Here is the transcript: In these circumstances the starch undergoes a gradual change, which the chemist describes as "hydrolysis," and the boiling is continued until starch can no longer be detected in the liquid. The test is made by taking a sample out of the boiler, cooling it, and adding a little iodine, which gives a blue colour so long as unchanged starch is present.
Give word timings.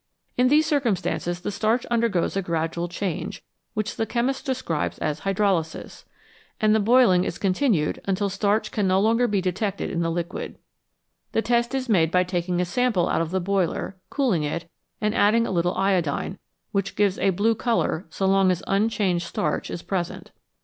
In 0.35 0.47
these 0.47 0.65
circumstances 0.65 1.41
the 1.41 1.51
starch 1.51 1.85
undergoes 1.91 2.35
a 2.35 2.41
gradual 2.41 2.87
change, 2.87 3.43
which 3.75 3.97
the 3.97 4.07
chemist 4.07 4.47
describes 4.47 4.97
as 4.97 5.19
"hydrolysis," 5.21 6.05
and 6.59 6.73
the 6.73 6.79
boiling 6.79 7.23
is 7.23 7.37
continued 7.37 8.01
until 8.05 8.27
starch 8.27 8.71
can 8.71 8.87
no 8.87 8.99
longer 8.99 9.27
be 9.27 9.41
detected 9.41 9.91
in 9.91 9.99
the 10.01 10.09
liquid. 10.09 10.57
The 11.33 11.43
test 11.43 11.75
is 11.75 11.87
made 11.87 12.09
by 12.09 12.23
taking 12.23 12.59
a 12.59 12.65
sample 12.65 13.09
out 13.09 13.21
of 13.21 13.29
the 13.29 13.39
boiler, 13.39 13.95
cooling 14.09 14.41
it, 14.41 14.67
and 14.99 15.13
adding 15.13 15.45
a 15.45 15.51
little 15.51 15.75
iodine, 15.75 16.39
which 16.71 16.95
gives 16.95 17.19
a 17.19 17.29
blue 17.29 17.53
colour 17.53 18.07
so 18.09 18.25
long 18.25 18.49
as 18.49 18.63
unchanged 18.65 19.27
starch 19.27 19.69
is 19.69 19.83
present. 19.83 20.31